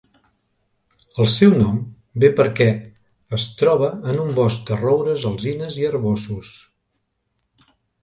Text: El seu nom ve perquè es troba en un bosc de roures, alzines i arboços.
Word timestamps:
El 1.23 1.29
seu 1.33 1.53
nom 1.59 1.75
ve 2.23 2.31
perquè 2.39 2.67
es 3.39 3.47
troba 3.61 3.93
en 4.15 4.25
un 4.27 4.35
bosc 4.41 4.67
de 4.73 4.81
roures, 4.83 5.29
alzines 5.35 5.81
i 5.85 5.89
arboços. 5.95 6.61